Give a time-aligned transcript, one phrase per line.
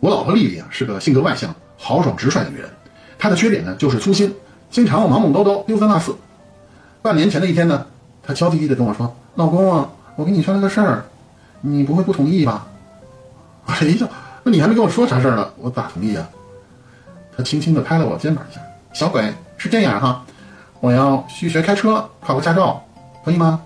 [0.00, 2.68] 我老婆丽丽啊是个性格外向、豪爽直率的女人，
[3.18, 4.34] 她的缺点呢就是粗心，
[4.70, 6.14] 经常忙忙叨叨、丢三落四。
[7.02, 7.86] 半年前的一天呢，
[8.22, 11.04] 她娇滴滴的跟我说：“老公啊，我跟你商量个事儿，
[11.60, 12.66] 你不会不同意吧？”
[13.64, 14.08] 我这一笑，
[14.42, 16.28] 那你还没跟我说啥事儿呢，我咋同意啊？
[17.36, 18.60] 她轻轻的拍了我肩膀一下
[18.92, 20.24] ：“小鬼，是这样哈，
[20.80, 22.84] 我要去学开车，考个驾照，
[23.24, 23.60] 可以吗？”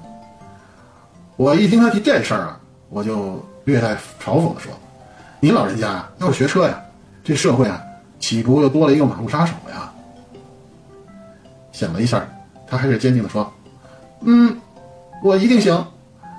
[1.37, 4.73] 我一听她提这事儿啊，我就略带嘲讽的说。
[5.43, 6.79] 您老人家，要是学车呀，
[7.25, 7.81] 这社会啊，
[8.19, 9.91] 岂不又多了一个马路杀手呀？
[11.73, 12.23] 想了一下，
[12.67, 13.51] 他还是坚定的说
[14.21, 14.55] ：“嗯，
[15.25, 15.83] 我一定行，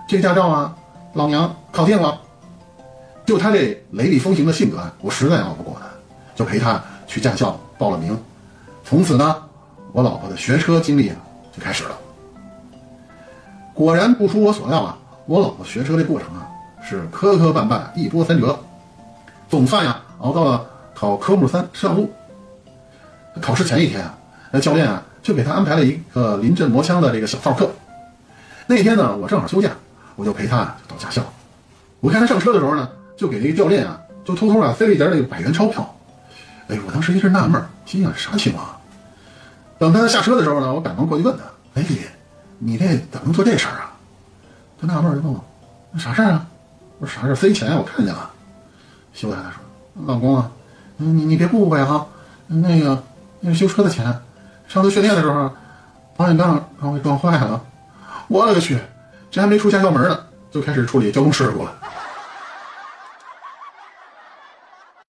[0.08, 0.78] 这驾照啊，
[1.14, 2.22] 老娘考定了。”
[3.26, 5.88] 就他这雷厉风行的性格啊，我实在拗不过他，
[6.36, 8.16] 就陪他去驾校报了名。
[8.84, 9.36] 从此呢，
[9.94, 11.16] 我老婆的学车经历啊
[11.52, 11.98] 就开始了。
[13.74, 16.48] 果然不出我所料啊，我老婆学车的过程啊
[16.88, 18.60] 是磕磕绊绊，一波三折。
[19.52, 20.66] 总算呀，熬到了
[20.96, 22.10] 考科目三上路。
[23.42, 24.18] 考试前一天啊，
[24.50, 27.70] 那教练啊就给他安排了一个临阵磨枪的这个小套课。
[28.66, 29.72] 那天呢，我正好休假，
[30.16, 31.22] 我就陪他到驾校。
[32.00, 35.96] 我看他上车的时候呢，就给那个教练啊，就偷偷啊塞了一叠那个百元钞票。
[36.70, 38.66] 哎，我当时一阵纳闷，心想啥情况？
[39.78, 41.44] 等他下车的时候呢，我赶忙过去问他
[41.76, 42.02] ：“哎，弟弟，
[42.58, 43.92] 你这怎么能做这事儿啊？”
[44.80, 45.44] 他纳闷就问我
[45.92, 46.48] ：“那啥事儿啊？”
[47.00, 47.36] 我说：“啥事儿？
[47.36, 48.31] 塞钱，我看见了。”
[49.14, 49.60] 修太太说
[50.06, 50.52] ：“老公啊，
[50.98, 52.06] 你你别误会哈，
[52.48, 53.04] 那个
[53.40, 54.06] 那是修车的钱。
[54.68, 55.52] 上次训练的时候，
[56.16, 57.62] 保险杠让我给撞坏了。
[58.28, 58.80] 我勒个去，
[59.30, 61.74] 这还没出驾校门呢，就开始处理交通事故了。”